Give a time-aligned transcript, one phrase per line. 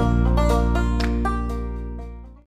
[0.00, 0.49] you